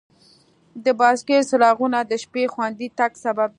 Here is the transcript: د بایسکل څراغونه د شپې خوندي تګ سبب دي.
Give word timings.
د 0.85 0.87
بایسکل 0.99 1.41
څراغونه 1.49 1.99
د 2.05 2.11
شپې 2.23 2.43
خوندي 2.53 2.87
تګ 2.99 3.11
سبب 3.23 3.47
دي. 3.49 3.49